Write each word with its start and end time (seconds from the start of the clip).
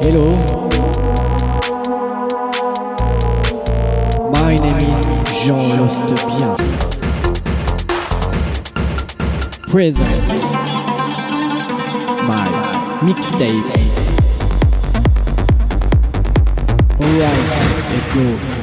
Hello. 0.00 0.30
My 4.30 4.54
name 4.54 4.76
is 4.76 5.42
Jean 5.42 5.76
Lostebien. 5.76 6.56
Present. 9.66 10.28
My 12.28 12.46
mixtape. 13.02 13.74
Alright, 17.00 17.90
let's 17.90 18.08
go. 18.08 18.57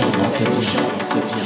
Lostebien. 0.00 0.60
Jean 0.60 0.82
Lostebien. 0.92 1.39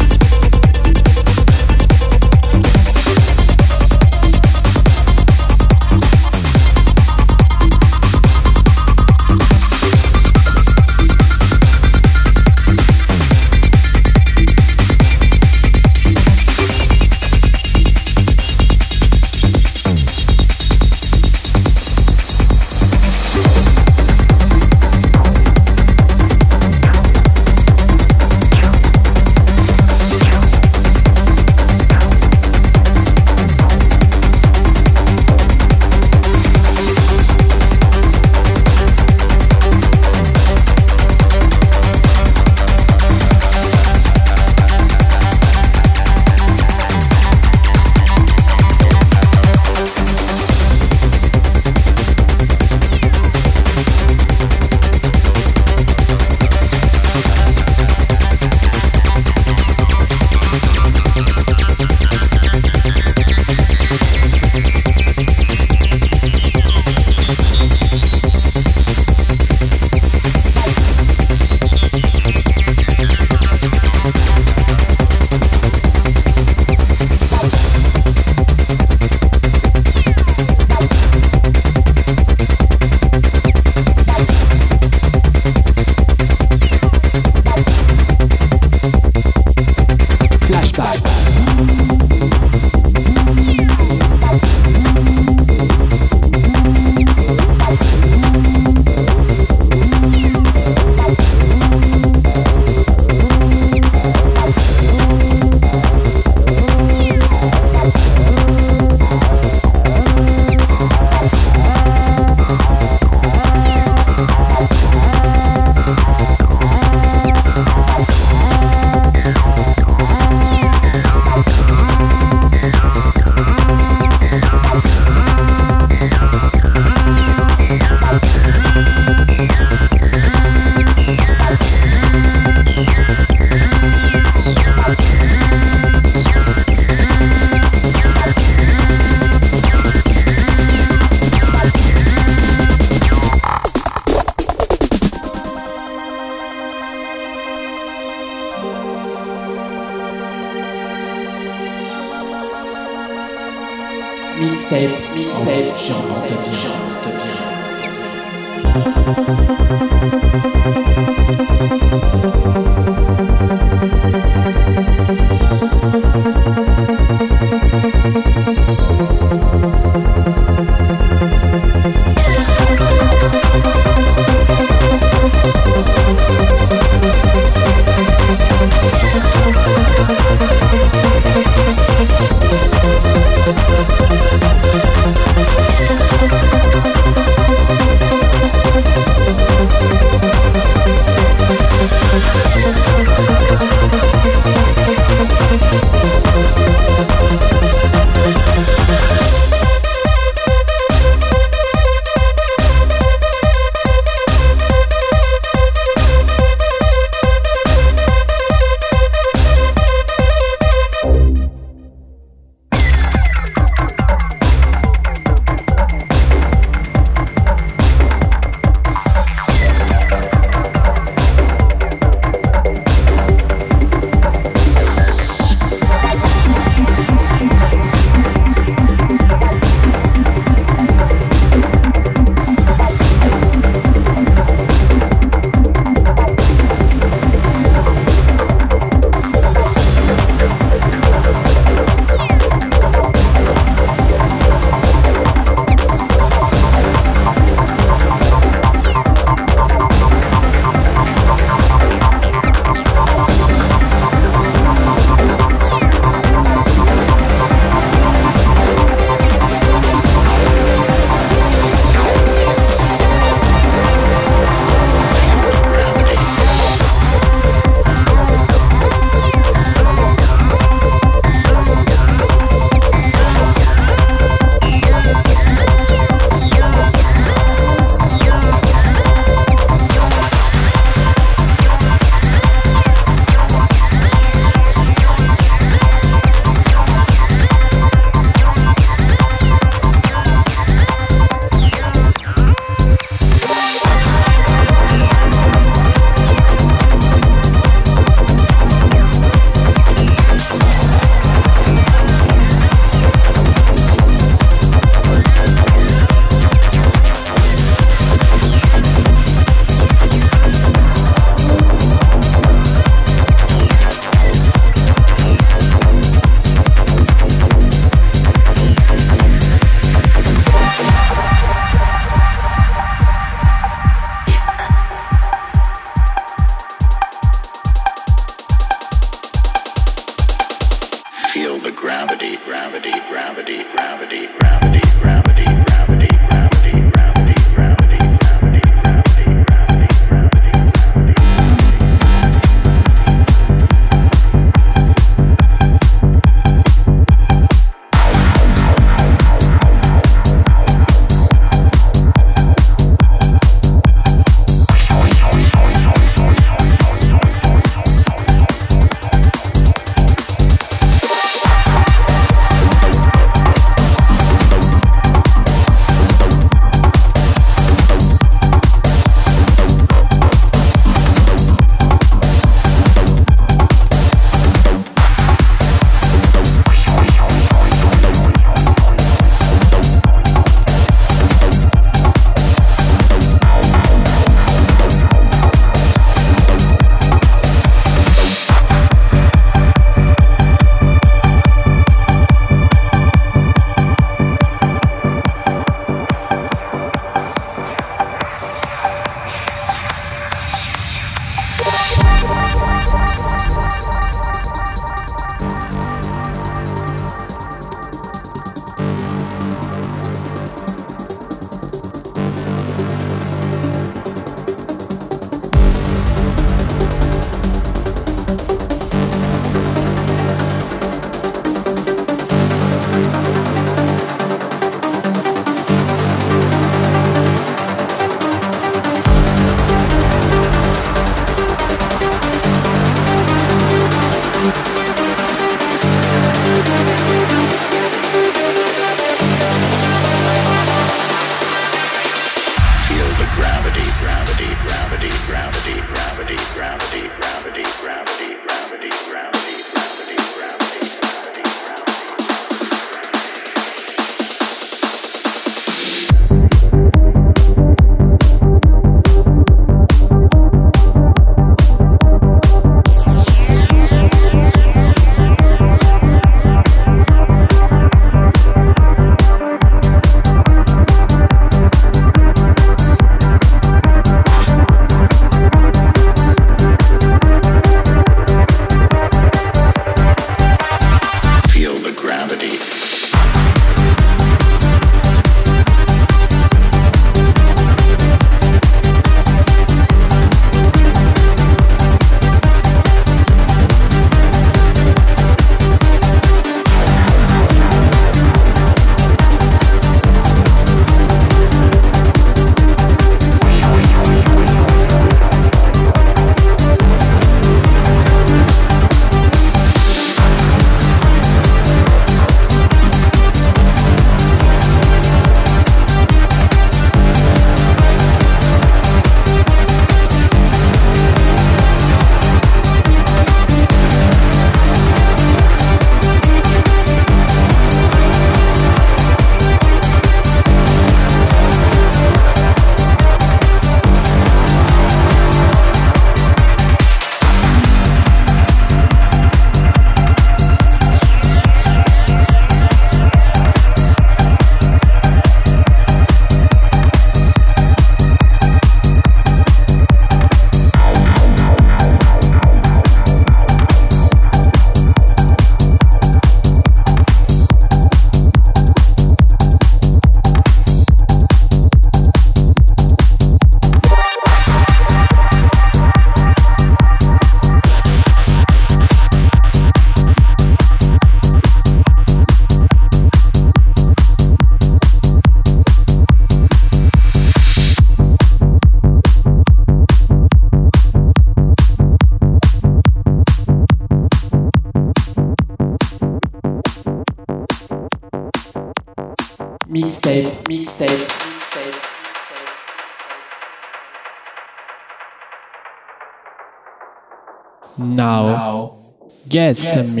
Guest 599.31 599.65
mix. 599.95 600.00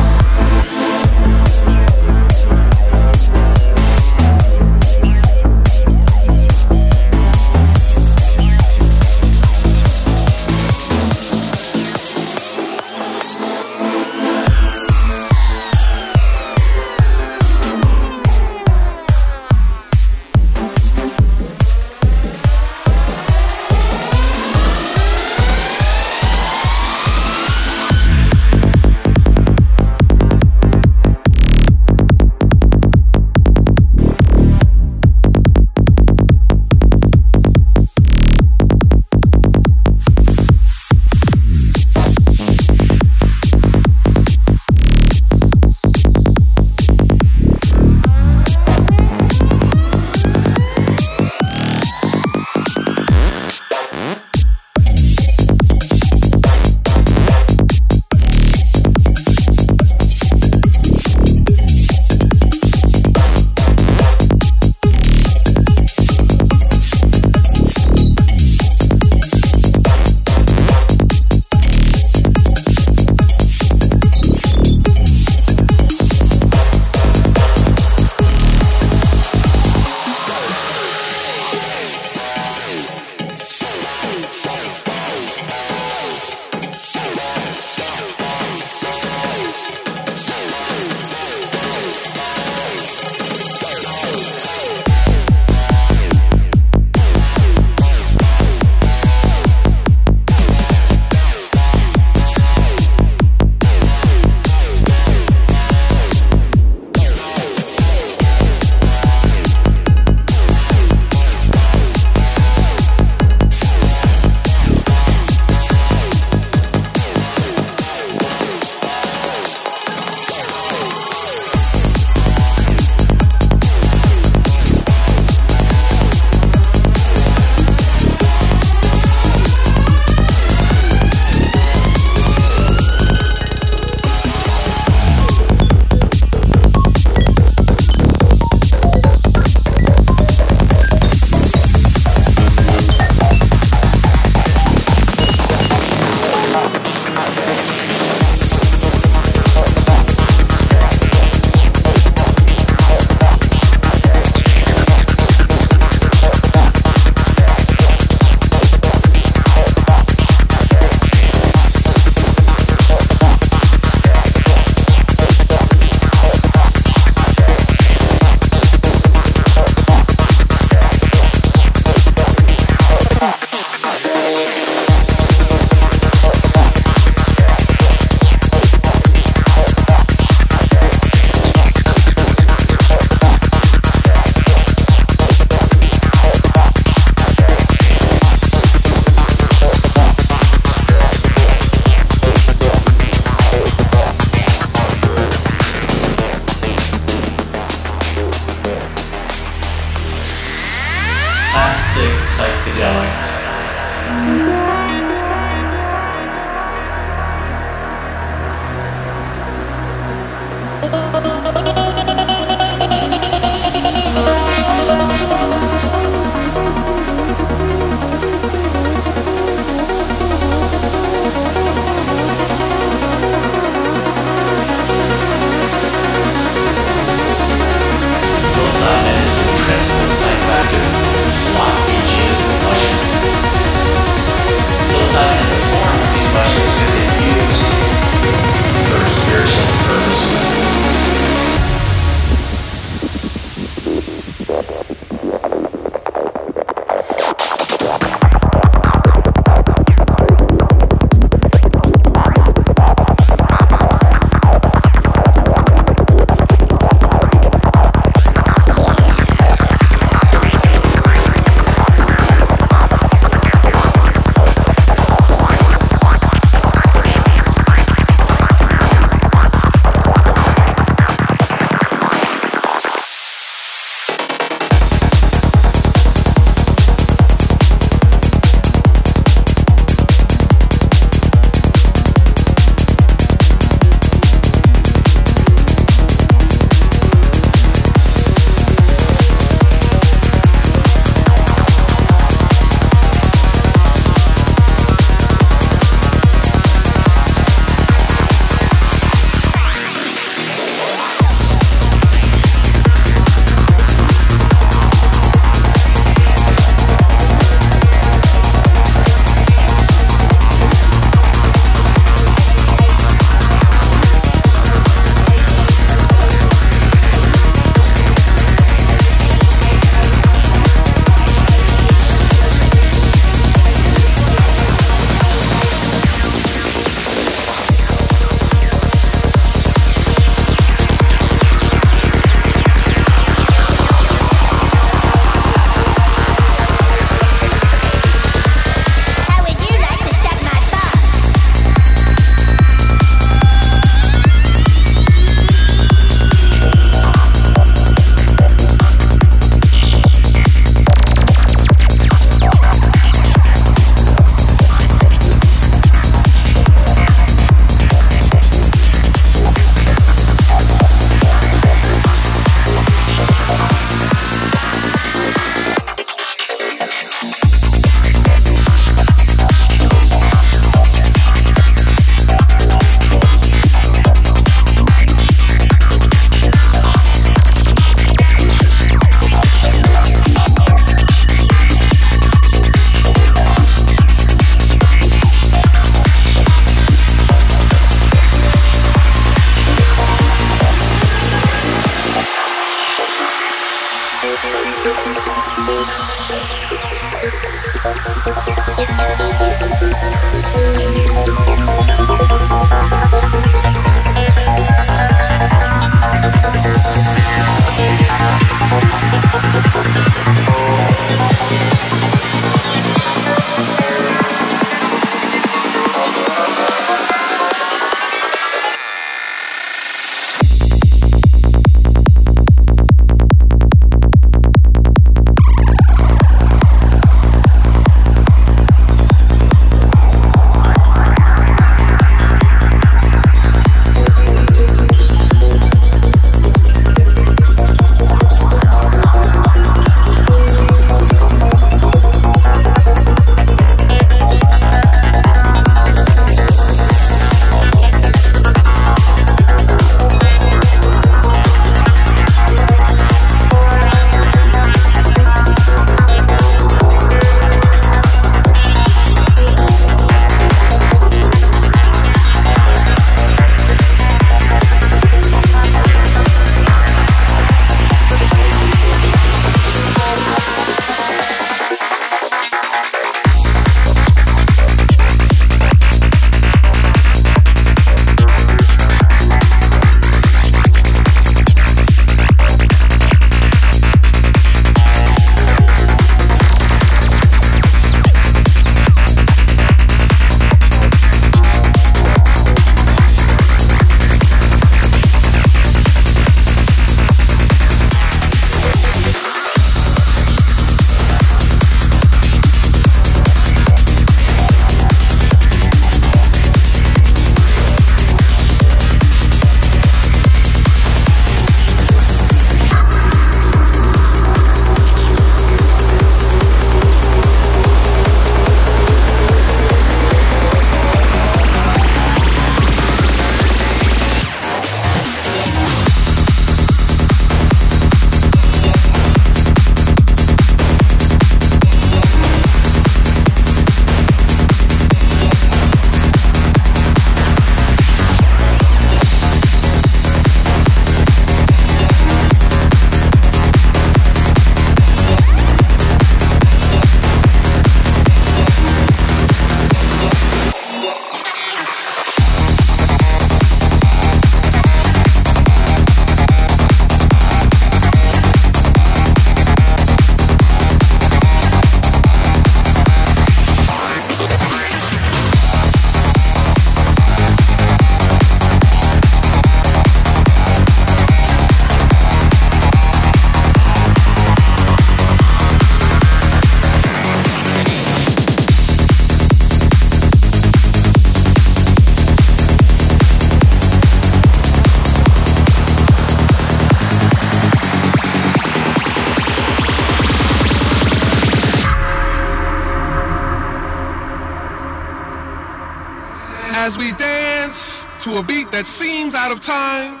As 596.70 596.78
we 596.78 596.92
dance 596.92 597.88
to 598.04 598.18
a 598.18 598.22
beat 598.22 598.48
that 598.52 598.64
seems 598.64 599.12
out 599.12 599.32
of 599.32 599.40
time, 599.40 600.00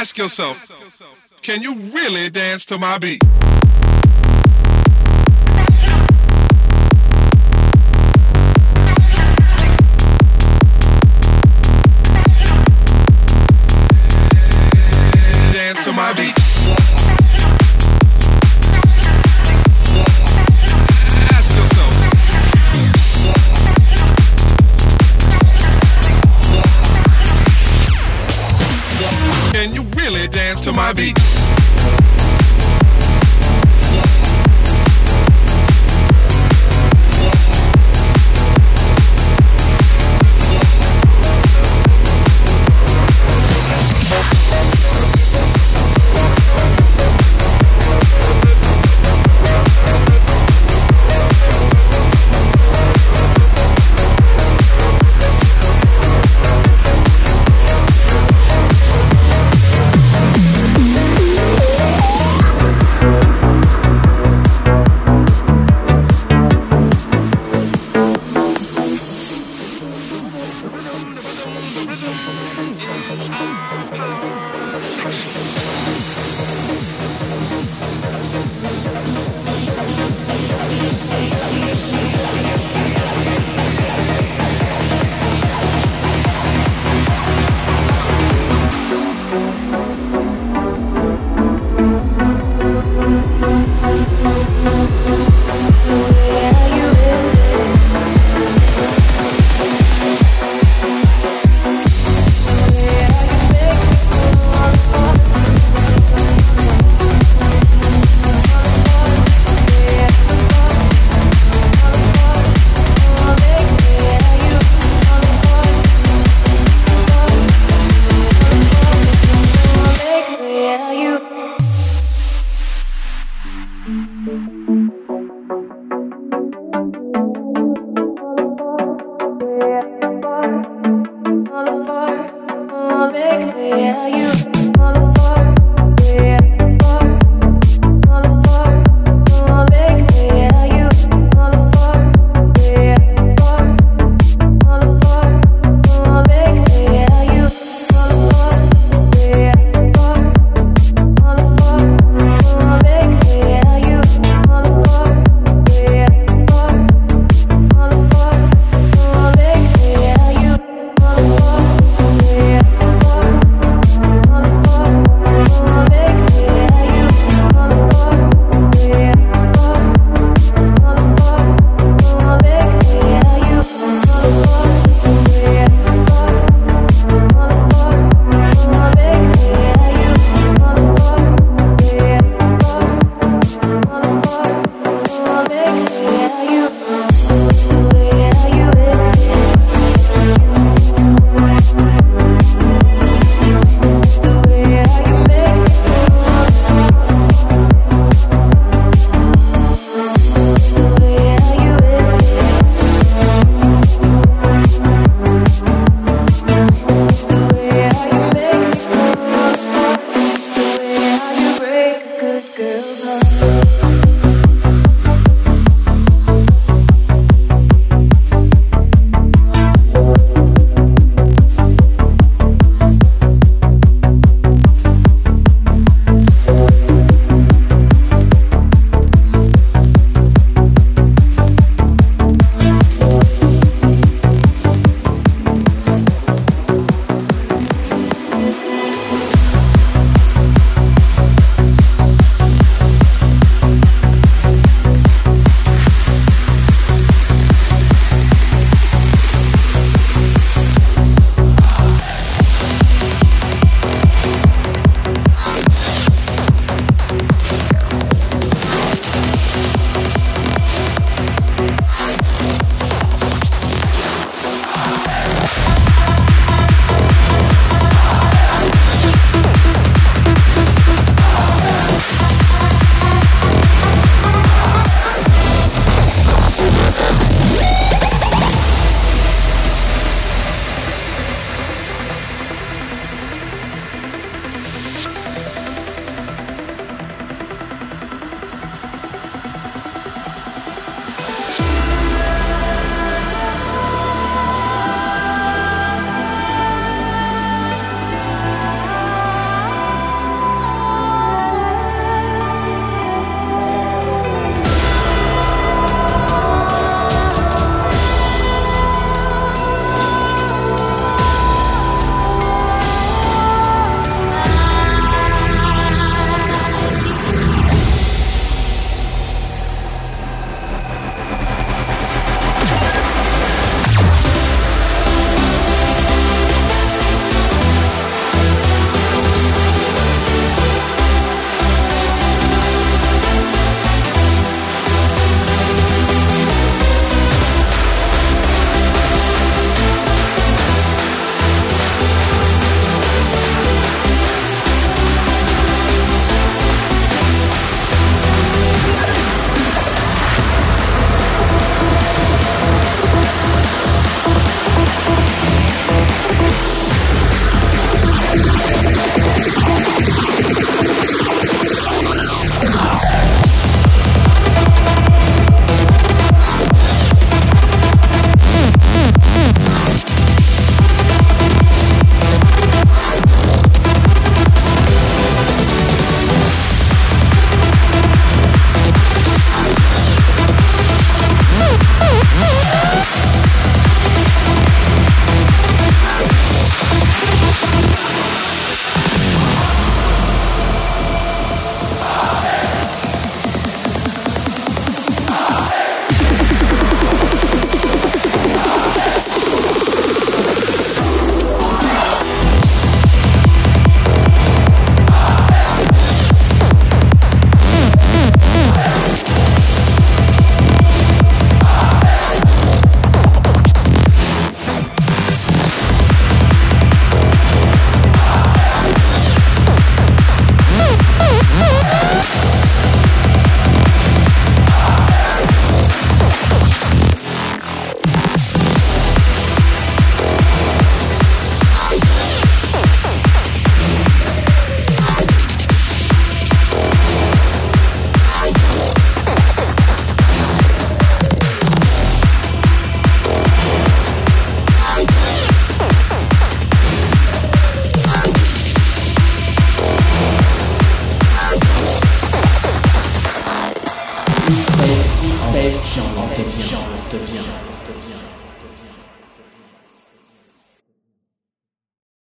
ask 0.00 0.16
yourself, 0.16 0.72
can 1.42 1.60
you 1.60 1.74
really 1.94 2.30
dance 2.30 2.64
to 2.64 2.78
my 2.78 2.96
beat? 2.96 3.20
Dance 15.52 15.84
to 15.84 15.92
my 15.92 16.14
beat. 16.14 16.41
Dance 30.52 30.64
to 30.64 30.72
my 30.74 30.92
beat? 30.92 31.61